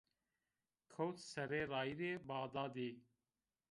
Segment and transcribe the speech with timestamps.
[0.91, 2.89] Kewt serê rayîrê Bexdadî